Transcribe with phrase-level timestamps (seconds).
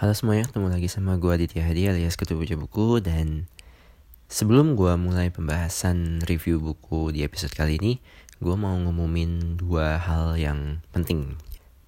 [0.00, 3.46] Halo semuanya, ketemu lagi sama gue Aditya Hadi alias Ketua Baca Buku Dan
[4.26, 8.00] sebelum gue mulai pembahasan review buku di episode kali ini
[8.40, 11.36] Gue mau ngumumin dua hal yang penting.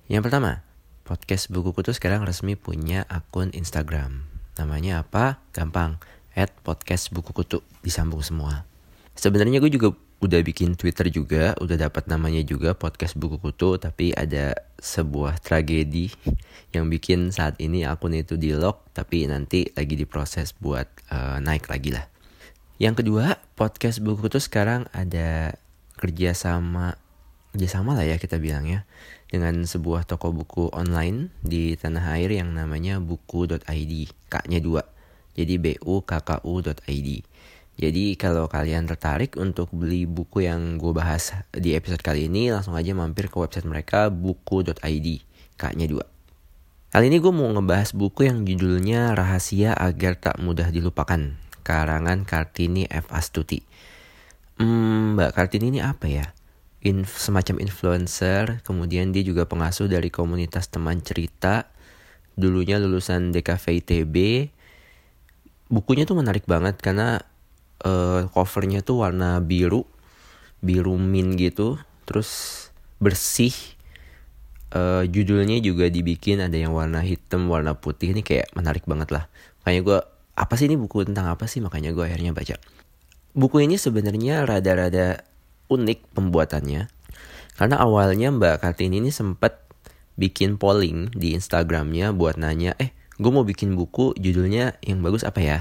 [0.04, 0.60] Yang pertama,
[1.00, 4.28] podcast bukuku tuh sekarang resmi punya akun Instagram.
[4.60, 5.40] Namanya apa?
[5.56, 5.96] Gampang,
[6.36, 8.64] at podcast buku kutu, disambung semua.
[9.12, 9.92] Sebenarnya gue juga
[10.22, 16.14] udah bikin Twitter juga, udah dapat namanya juga podcast buku kutu, tapi ada sebuah tragedi
[16.70, 21.66] yang bikin saat ini akun itu di lock, tapi nanti lagi diproses buat uh, naik
[21.66, 22.06] lagi lah.
[22.78, 25.58] Yang kedua, podcast buku kutu sekarang ada
[25.98, 26.98] kerjasama
[27.52, 28.88] kerjasama lah ya kita bilang ya
[29.28, 33.92] dengan sebuah toko buku online di tanah air yang namanya buku.id,
[34.32, 34.82] kaknya dua,
[35.32, 37.08] jadi bukku.id.
[37.72, 42.76] Jadi kalau kalian tertarik untuk beli buku yang gue bahas di episode kali ini, langsung
[42.76, 45.06] aja mampir ke website mereka buku.id,
[45.56, 46.04] kaknya dua.
[46.92, 52.84] Kali ini gue mau ngebahas buku yang judulnya Rahasia Agar Tak Mudah Dilupakan, karangan Kartini
[52.84, 53.08] F.
[53.08, 53.64] Astuti.
[54.60, 56.36] Hmm, Mbak Kartini ini apa ya?
[56.84, 61.72] In, semacam influencer, kemudian dia juga pengasuh dari komunitas teman cerita,
[62.36, 64.16] dulunya lulusan DKV ITB.
[65.72, 67.24] Bukunya tuh menarik banget karena
[67.80, 69.88] uh, covernya tuh warna biru
[70.60, 71.80] biru min gitu.
[72.04, 72.30] Terus
[73.00, 73.56] bersih.
[74.72, 78.12] Uh, judulnya juga dibikin ada yang warna hitam warna putih.
[78.12, 79.24] Ini kayak menarik banget lah.
[79.64, 79.98] Makanya gue
[80.32, 81.64] apa sih ini buku tentang apa sih?
[81.64, 82.56] Makanya gue akhirnya baca.
[83.32, 85.24] Buku ini sebenarnya rada-rada
[85.72, 86.88] unik pembuatannya.
[87.56, 89.60] Karena awalnya Mbak Kartini ini sempat
[90.16, 95.40] bikin polling di Instagramnya buat nanya eh gue mau bikin buku judulnya yang bagus apa
[95.40, 95.58] ya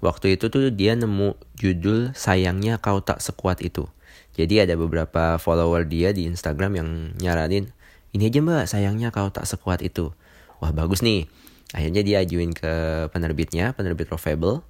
[0.00, 3.84] Waktu itu tuh dia nemu judul sayangnya kau tak sekuat itu.
[4.32, 6.88] Jadi ada beberapa follower dia di Instagram yang
[7.20, 7.68] nyaranin,
[8.16, 10.16] ini aja mbak sayangnya kau tak sekuat itu.
[10.64, 11.28] Wah bagus nih.
[11.76, 14.64] Akhirnya dia ajuin ke penerbitnya, penerbit Profable,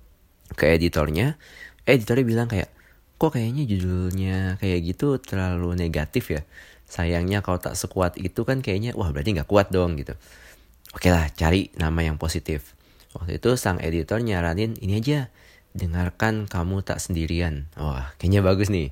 [0.58, 1.38] ke editornya.
[1.86, 2.68] Editornya bilang kayak,
[3.16, 6.42] kok kayaknya judulnya kayak gitu terlalu negatif ya.
[6.90, 10.18] Sayangnya kau tak sekuat itu kan kayaknya, wah berarti nggak kuat dong gitu.
[10.90, 12.74] Oke lah, cari nama yang positif.
[13.14, 15.30] Waktu itu sang editor nyaranin ini aja,
[15.70, 17.70] dengarkan kamu tak sendirian.
[17.78, 18.90] Wah, kayaknya bagus nih.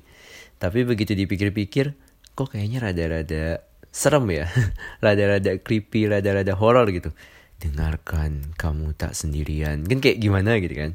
[0.59, 1.95] Tapi begitu dipikir-pikir,
[2.35, 4.47] kok kayaknya rada-rada serem ya.
[5.05, 7.11] rada-rada creepy, rada-rada horror gitu.
[7.59, 9.83] Dengarkan kamu tak sendirian.
[9.83, 10.91] Kan kayak gimana gitu kan.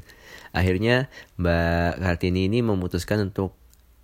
[0.57, 3.53] Akhirnya Mbak Kartini ini memutuskan untuk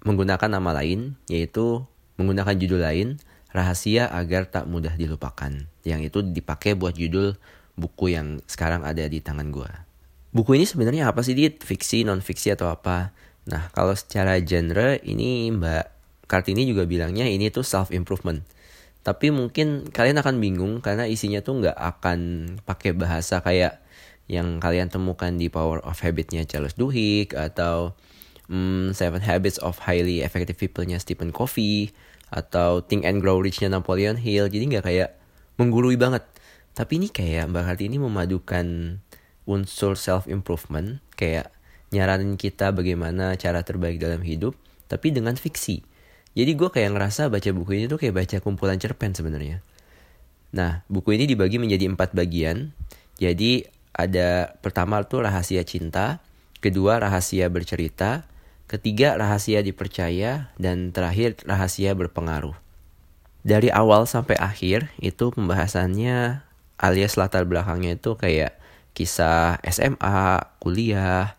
[0.05, 1.85] menggunakan nama lain, yaitu
[2.21, 3.17] menggunakan judul lain,
[3.51, 5.51] Rahasia Agar Tak Mudah Dilupakan.
[5.83, 7.35] Yang itu dipakai buat judul
[7.75, 9.71] buku yang sekarang ada di tangan gue.
[10.31, 13.11] Buku ini sebenarnya apa sih dia fiksi, non fiksi atau apa?
[13.51, 15.85] Nah kalau secara genre ini Mbak
[16.31, 18.39] Kartini juga bilangnya ini tuh self improvement.
[19.03, 22.19] Tapi mungkin kalian akan bingung karena isinya tuh nggak akan
[22.63, 23.83] pakai bahasa kayak
[24.31, 27.97] yang kalian temukan di Power of Habit-nya Charles Duhigg atau
[28.47, 31.91] hmm, Seven Habits of Highly Effective People-nya Stephen Covey
[32.31, 34.47] atau Think and Grow Rich-nya Napoleon Hill.
[34.47, 35.09] Jadi nggak kayak
[35.59, 36.23] menggurui banget.
[36.71, 38.97] Tapi ini kayak Mbak Kartini memadukan
[39.43, 41.51] unsur self improvement kayak
[41.91, 44.55] nyaranin kita bagaimana cara terbaik dalam hidup
[44.87, 45.83] tapi dengan fiksi.
[46.31, 49.59] Jadi gue kayak ngerasa baca buku ini tuh kayak baca kumpulan cerpen sebenarnya.
[50.55, 52.71] Nah, buku ini dibagi menjadi empat bagian.
[53.19, 56.23] Jadi ada pertama tuh rahasia cinta,
[56.63, 58.23] kedua rahasia bercerita,
[58.71, 62.55] ketiga rahasia dipercaya, dan terakhir rahasia berpengaruh.
[63.43, 66.45] Dari awal sampai akhir itu pembahasannya
[66.79, 68.55] alias latar belakangnya itu kayak
[68.95, 71.35] kisah SMA, kuliah,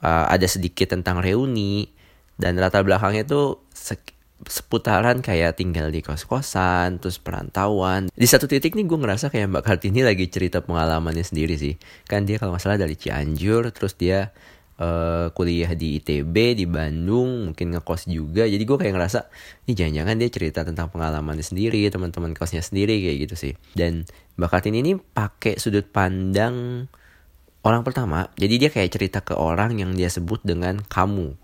[0.00, 1.90] uh, ada sedikit tentang reuni
[2.40, 3.60] dan latar belakangnya itu
[4.48, 8.08] seputaran kayak tinggal di kos-kosan, terus perantauan.
[8.08, 11.76] Di satu titik nih gue ngerasa kayak Mbak Kartini lagi cerita pengalamannya sendiri sih.
[12.08, 14.32] Kan dia kalau masalah dari Cianjur, terus dia
[14.80, 18.48] uh, kuliah di ITB di Bandung mungkin ngekos juga.
[18.48, 19.28] Jadi gue kayak ngerasa
[19.68, 23.52] ini jangan-jangan dia cerita tentang pengalamannya sendiri teman-teman kosnya sendiri kayak gitu sih.
[23.76, 24.08] Dan
[24.40, 26.88] Bakat ini pakai sudut pandang
[27.60, 28.32] orang pertama.
[28.40, 31.36] Jadi dia kayak cerita ke orang yang dia sebut dengan kamu.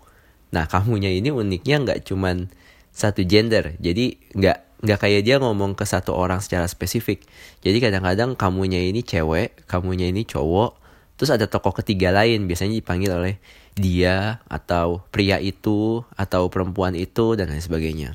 [0.49, 2.49] Nah kamunya ini uniknya nggak cuman
[2.89, 3.77] satu gender.
[3.77, 7.21] Jadi nggak nggak kayak dia ngomong ke satu orang secara spesifik.
[7.61, 10.86] Jadi kadang-kadang kamunya ini cewek kamunya ini cowok
[11.17, 13.35] Terus ada tokoh ketiga lain biasanya dipanggil oleh
[13.73, 18.13] dia atau pria itu atau perempuan itu dan lain sebagainya.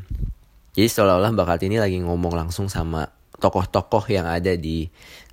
[0.72, 3.10] Jadi seolah-olah Mbak Kartini lagi ngomong langsung sama
[3.42, 4.86] tokoh-tokoh yang ada di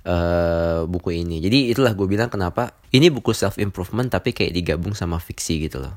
[0.04, 1.38] uh, buku ini.
[1.38, 5.78] Jadi itulah gue bilang kenapa ini buku self improvement tapi kayak digabung sama fiksi gitu
[5.78, 5.94] loh.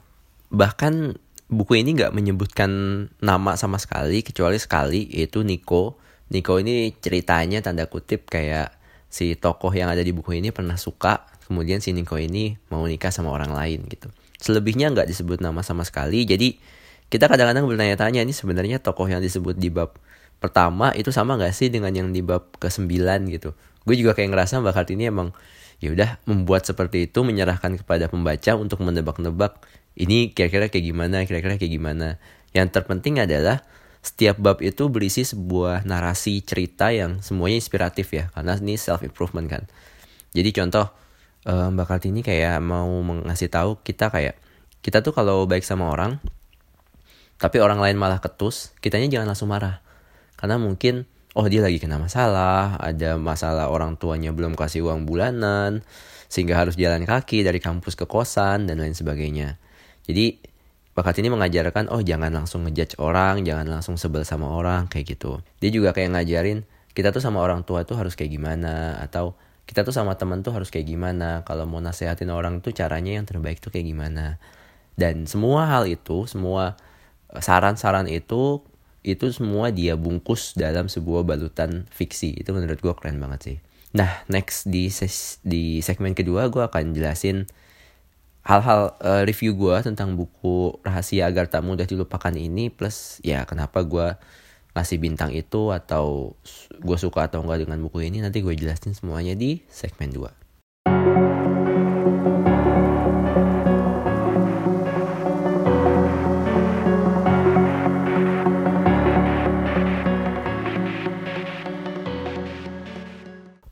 [0.53, 1.17] Bahkan
[1.49, 2.69] buku ini nggak menyebutkan
[3.17, 5.97] nama sama sekali kecuali sekali yaitu Nico.
[6.29, 8.77] Nico ini ceritanya tanda kutip kayak
[9.09, 13.13] si tokoh yang ada di buku ini pernah suka kemudian si Nico ini mau nikah
[13.13, 14.09] sama orang lain gitu.
[14.41, 16.25] Selebihnya nggak disebut nama sama sekali.
[16.25, 16.57] Jadi
[17.13, 19.94] kita kadang-kadang bertanya-tanya ini sebenarnya tokoh yang disebut di bab
[20.41, 22.89] pertama itu sama gak sih dengan yang di bab ke-9
[23.29, 23.53] gitu.
[23.85, 25.29] Gue juga kayak ngerasa Mbak Kartini emang
[25.77, 29.61] ya udah membuat seperti itu menyerahkan kepada pembaca untuk menebak-nebak
[29.94, 32.17] ini kira-kira kayak gimana, kira-kira kayak gimana.
[32.49, 33.61] Yang terpenting adalah
[34.03, 39.47] setiap bab itu berisi sebuah narasi cerita yang semuanya inspiratif ya karena ini self improvement
[39.47, 39.63] kan.
[40.33, 40.91] Jadi contoh
[41.48, 44.40] eh, Mbak Kartini kayak mau mengasih tahu kita kayak
[44.84, 46.19] kita tuh kalau baik sama orang
[47.44, 49.84] tapi orang lain malah ketus, kitanya jangan langsung marah.
[50.40, 51.04] Karena mungkin,
[51.36, 55.84] oh dia lagi kena masalah, ada masalah orang tuanya belum kasih uang bulanan,
[56.31, 59.60] sehingga harus jalan kaki dari kampus ke kosan, dan lain sebagainya.
[60.07, 60.40] Jadi,
[60.95, 65.44] bakat ini mengajarkan, oh jangan langsung ngejudge orang, jangan langsung sebel sama orang, kayak gitu.
[65.60, 66.63] Dia juga kayak ngajarin,
[66.95, 70.51] kita tuh sama orang tua tuh harus kayak gimana, atau kita tuh sama teman tuh
[70.51, 74.38] harus kayak gimana, kalau mau nasehatin orang tuh caranya yang terbaik tuh kayak gimana.
[74.94, 76.77] Dan semua hal itu, semua
[77.33, 78.62] saran-saran itu
[79.04, 82.39] itu semua dia bungkus dalam sebuah balutan fiksi.
[82.39, 83.57] Itu menurut gue keren banget sih.
[83.94, 87.45] Nah next di ses di segmen kedua gue akan jelasin
[88.44, 93.83] hal-hal uh, review gue tentang buku rahasia agar tak mudah dilupakan ini plus ya kenapa
[93.88, 94.19] gue
[94.73, 96.33] ngasih bintang itu atau
[96.81, 100.43] gue suka atau enggak dengan buku ini nanti gue jelasin semuanya di segmen 2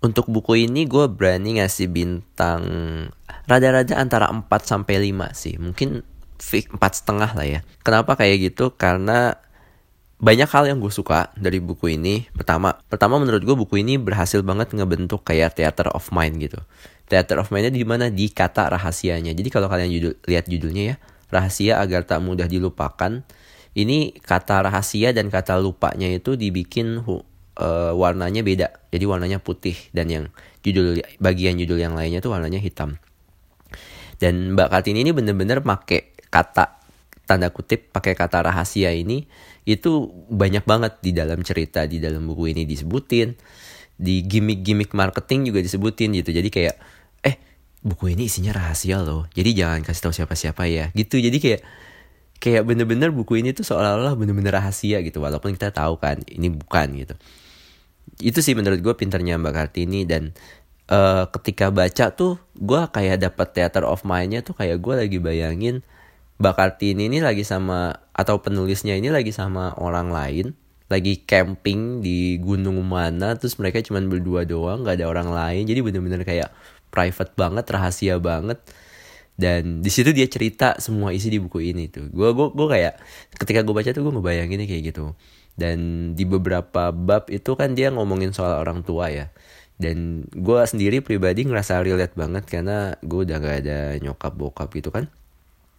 [0.01, 2.65] Untuk buku ini gue berani ngasih bintang
[3.45, 5.61] rada-rada antara 4 sampai 5 sih.
[5.61, 6.01] Mungkin
[6.73, 7.59] empat setengah lah ya.
[7.85, 8.73] Kenapa kayak gitu?
[8.73, 9.37] Karena
[10.21, 12.29] banyak hal yang gue suka dari buku ini.
[12.29, 16.61] Pertama, pertama menurut gue buku ini berhasil banget ngebentuk kayak theater of mind gitu.
[17.09, 19.33] Theater of mindnya di mana di kata rahasianya.
[19.33, 20.95] Jadi kalau kalian judul, lihat judulnya ya,
[21.33, 23.25] rahasia agar tak mudah dilupakan.
[23.73, 28.67] Ini kata rahasia dan kata lupanya itu dibikin uh, warnanya beda.
[28.93, 30.25] Jadi warnanya putih dan yang
[30.61, 33.01] judul bagian judul yang lainnya tuh warnanya hitam.
[34.21, 36.77] Dan Mbak Kartini ini bener-bener pakai kata
[37.25, 39.23] tanda kutip pakai kata rahasia ini
[39.65, 43.37] itu banyak banget di dalam cerita di dalam buku ini disebutin.
[44.01, 46.33] Di gimmick-gimmick marketing juga disebutin gitu.
[46.33, 46.75] Jadi kayak
[47.21, 47.35] eh
[47.85, 49.29] buku ini isinya rahasia loh.
[49.29, 50.89] Jadi jangan kasih tahu siapa-siapa ya.
[50.97, 51.21] Gitu.
[51.21, 51.61] Jadi kayak
[52.41, 55.21] kayak bener-bener buku ini tuh seolah-olah bener-bener rahasia gitu.
[55.21, 57.13] Walaupun kita tahu kan ini bukan gitu.
[58.17, 60.09] Itu sih menurut gue pinternya Mbak Kartini.
[60.09, 60.33] Dan
[60.89, 65.85] uh, ketika baca tuh gue kayak dapat theater of mindnya tuh kayak gue lagi bayangin
[66.41, 70.57] Mbak Kartini ini lagi sama atau penulisnya ini lagi sama orang lain.
[70.89, 75.69] Lagi camping di gunung mana terus mereka cuma berdua doang nggak ada orang lain.
[75.69, 76.49] Jadi bener-bener kayak
[76.89, 78.57] private banget rahasia banget.
[79.37, 82.09] Dan di situ dia cerita semua isi di buku ini tuh.
[82.09, 82.97] Gue gue gue kayak
[83.37, 85.13] ketika gue baca tuh gue ngebayangin kayak gitu.
[85.53, 85.77] Dan
[86.17, 89.29] di beberapa bab itu kan dia ngomongin soal orang tua ya.
[89.77, 94.89] Dan gue sendiri pribadi ngerasa relate banget karena gue udah gak ada nyokap bokap gitu
[94.89, 95.05] kan.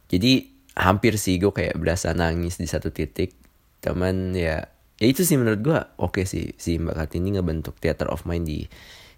[0.07, 3.37] Jadi hampir sih gue kayak berasa nangis di satu titik
[3.85, 8.09] teman ya ya itu sih menurut gue oke okay sih si Mbak Kartini ngebentuk theater
[8.09, 8.71] of mind di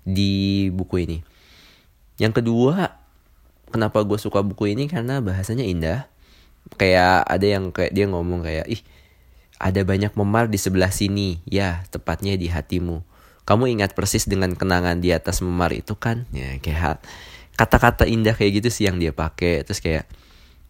[0.02, 1.18] di buku ini
[2.18, 2.99] yang kedua
[3.70, 6.11] kenapa gue suka buku ini karena bahasanya indah
[6.80, 8.82] kayak ada yang kayak dia ngomong kayak ih
[9.64, 13.00] ada banyak memar di sebelah sini, ya tepatnya di hatimu.
[13.49, 16.28] Kamu ingat persis dengan kenangan di atas memar itu kan?
[16.37, 17.04] Ya kayak
[17.54, 19.62] kata-kata indah kayak gitu sih yang dia pakai.
[19.62, 20.04] Terus kayak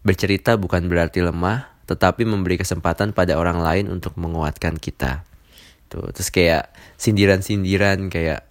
[0.05, 5.25] bercerita bukan berarti lemah, tetapi memberi kesempatan pada orang lain untuk menguatkan kita.
[5.89, 6.69] Tuh, terus kayak
[7.01, 8.45] sindiran-sindiran kayak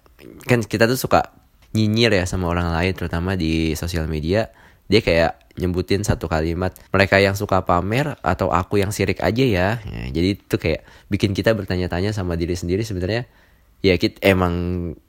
[0.45, 1.31] kan kita tuh suka
[1.71, 4.51] nyinyir ya sama orang lain terutama di sosial media.
[4.85, 9.67] Dia kayak nyebutin satu kalimat mereka yang suka pamer atau aku yang sirik aja ya,
[9.79, 13.23] ya jadi itu kayak bikin kita bertanya-tanya sama diri sendiri sebenarnya
[13.79, 14.53] ya kita emang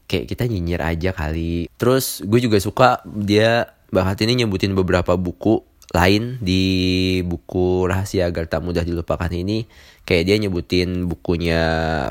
[0.07, 5.67] kayak kita nyinyir aja kali terus gue juga suka dia bahkan ini nyebutin beberapa buku
[5.95, 6.65] lain di
[7.23, 9.71] buku rahasia agar tak mudah dilupakan ini
[10.03, 11.61] kayak dia nyebutin bukunya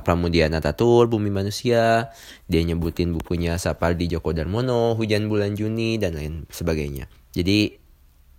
[0.08, 2.14] Pramudia Natatur Bumi Manusia
[2.48, 7.76] dia nyebutin bukunya Sapardi Djoko Darmono Hujan Bulan Juni dan lain sebagainya jadi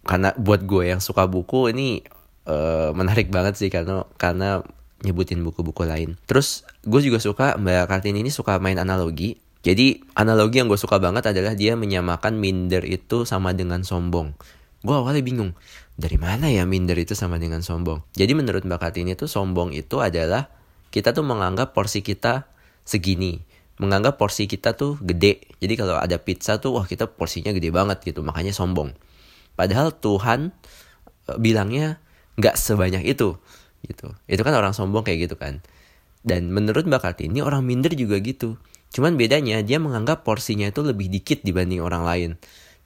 [0.07, 2.00] karena buat gue yang suka buku ini
[2.47, 4.62] uh, menarik banget sih karena karena
[5.05, 6.16] nyebutin buku-buku lain.
[6.25, 9.37] Terus gue juga suka Mbak Kartini ini suka main analogi.
[9.66, 14.33] Jadi analogi yang gue suka banget adalah dia menyamakan minder itu sama dengan sombong.
[14.87, 15.59] Gue awalnya bingung,
[15.99, 18.07] dari mana ya minder itu sama dengan sombong?
[18.14, 20.47] Jadi menurut Mbak Kartini itu sombong itu adalah
[20.95, 22.47] kita tuh menganggap porsi kita
[22.87, 23.43] segini.
[23.83, 25.43] Menganggap porsi kita tuh gede.
[25.59, 28.95] Jadi kalau ada pizza tuh wah kita porsinya gede banget gitu, makanya sombong.
[29.59, 30.55] Padahal Tuhan
[31.26, 31.99] e, bilangnya
[32.37, 33.37] nggak sebanyak itu
[33.85, 35.64] gitu itu kan orang sombong kayak gitu kan
[36.26, 38.61] dan menurut Mbak Kartini orang minder juga gitu
[38.93, 42.31] cuman bedanya dia menganggap porsinya itu lebih dikit dibanding orang lain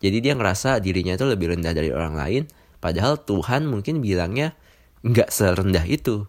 [0.01, 2.43] jadi dia ngerasa dirinya itu lebih rendah dari orang lain
[2.81, 4.57] padahal Tuhan mungkin bilangnya
[5.05, 6.25] nggak serendah itu.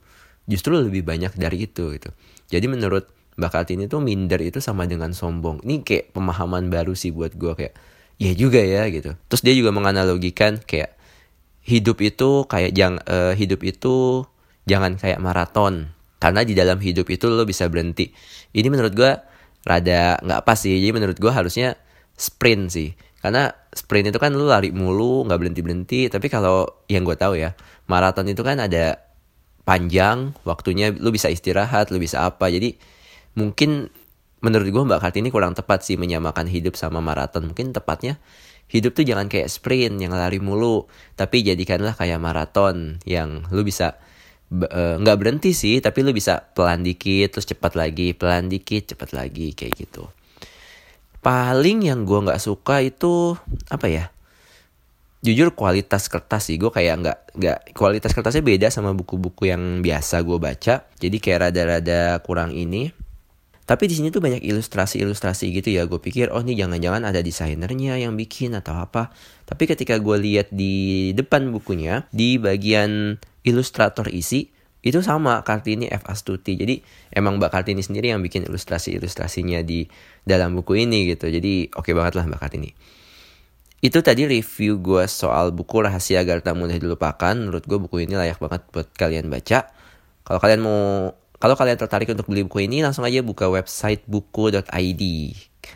[0.47, 2.11] Justru lebih banyak dari itu gitu.
[2.51, 3.07] Jadi menurut
[3.39, 5.63] Mbak Kartini tuh minder itu sama dengan sombong.
[5.63, 7.73] Ini kayak pemahaman baru sih buat gue kayak
[8.19, 9.15] ya juga ya gitu.
[9.31, 10.99] Terus dia juga menganalogikan kayak
[11.63, 14.27] hidup itu kayak jang uh, hidup itu
[14.67, 15.95] jangan kayak maraton.
[16.19, 18.11] Karena di dalam hidup itu lo bisa berhenti.
[18.51, 19.11] Ini menurut gue
[19.63, 20.75] rada nggak pas sih.
[20.75, 21.79] Jadi menurut gue harusnya
[22.19, 27.05] sprint sih karena sprint itu kan lo lari mulu nggak berhenti berhenti tapi kalau yang
[27.05, 27.53] gue tahu ya
[27.85, 28.99] maraton itu kan ada
[29.63, 32.49] panjang waktunya lo bisa istirahat lo bisa apa.
[32.49, 32.75] Jadi
[33.37, 33.87] mungkin
[34.41, 37.53] menurut gue mbak Kartini kurang tepat sih menyamakan hidup sama maraton.
[37.53, 38.17] Mungkin tepatnya
[38.67, 40.89] hidup tuh jangan kayak sprint yang lari mulu.
[41.13, 44.01] Tapi jadikanlah kayak maraton yang lu bisa
[44.51, 48.83] Eh, nggak uh, berhenti sih tapi lu bisa pelan dikit terus cepat lagi pelan dikit
[48.83, 50.11] cepat lagi kayak gitu
[51.21, 53.37] paling yang gue nggak suka itu
[53.69, 54.05] apa ya
[55.21, 60.25] jujur kualitas kertas sih gue kayak nggak nggak kualitas kertasnya beda sama buku-buku yang biasa
[60.25, 62.89] gue baca jadi kayak rada-rada kurang ini
[63.71, 65.87] tapi di sini tuh banyak ilustrasi-ilustrasi gitu ya.
[65.87, 69.15] Gue pikir oh ini jangan-jangan ada desainernya yang bikin atau apa.
[69.47, 73.15] Tapi ketika gue lihat di depan bukunya di bagian
[73.47, 74.51] ilustrator isi
[74.81, 76.57] itu sama Kartini F Astuti.
[76.57, 76.81] Jadi
[77.13, 79.85] emang Mbak Kartini sendiri yang bikin ilustrasi-ilustrasinya di
[80.25, 81.29] dalam buku ini gitu.
[81.29, 82.69] Jadi oke okay banget lah Mbak Kartini.
[83.81, 87.33] Itu tadi review gue soal buku Rahasia Agar Tak Mudah Dilupakan.
[87.33, 89.69] Menurut gue buku ini layak banget buat kalian baca.
[90.21, 95.03] Kalau kalian mau kalau kalian tertarik untuk beli buku ini, langsung aja buka website buku.id.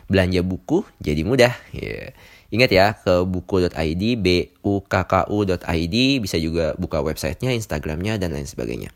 [0.06, 1.50] Belanja buku jadi mudah.
[1.74, 2.14] Yeah.
[2.50, 4.26] Ingat ya, ke buku.id, b
[4.62, 8.94] u k k u.id, bisa juga buka websitenya, Instagramnya, dan lain sebagainya.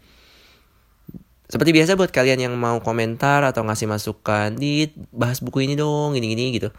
[1.51, 6.15] Seperti biasa buat kalian yang mau komentar atau ngasih masukan, di bahas buku ini dong,
[6.15, 6.71] gini-gini gitu.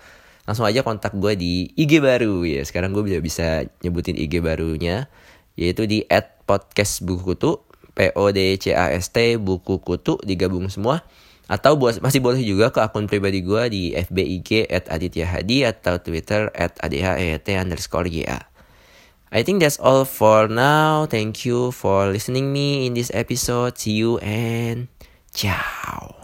[0.48, 2.64] Langsung aja kontak gue di IG baru ya.
[2.64, 3.48] Sekarang gue bisa bisa
[3.84, 5.12] nyebutin IG barunya,
[5.60, 6.08] yaitu di
[6.48, 11.04] @podcastbukutu P O D C A S T buku kutu digabung semua
[11.52, 15.68] atau buat masih boleh juga ke akun pribadi gue di FB IG at Aditya Hadi
[15.68, 18.48] atau Twitter at ADHET underscore YA.
[19.36, 21.04] I think that's all for now.
[21.12, 23.76] Thank you for listening me in this episode.
[23.76, 24.88] See you and
[25.36, 26.16] ciao.